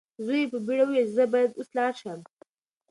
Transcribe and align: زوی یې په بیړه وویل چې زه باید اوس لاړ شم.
زوی 0.25 0.39
یې 0.41 0.49
په 0.51 0.57
بیړه 0.65 0.83
وویل 0.85 1.07
چې 1.09 1.13
زه 1.17 1.23
باید 1.33 1.51
اوس 1.59 1.69
لاړ 1.77 1.93
شم. 2.01 2.19